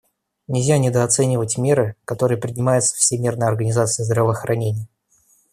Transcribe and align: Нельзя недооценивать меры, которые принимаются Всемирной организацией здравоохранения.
Нельзя 0.47 0.79
недооценивать 0.79 1.59
меры, 1.59 1.95
которые 2.05 2.39
принимаются 2.39 2.95
Всемирной 2.95 3.45
организацией 3.47 4.07
здравоохранения. 4.07 4.87